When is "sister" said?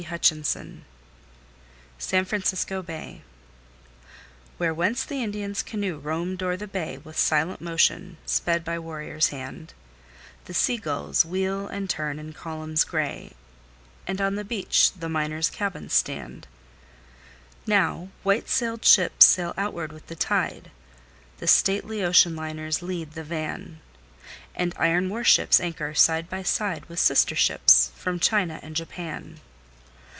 26.99-27.35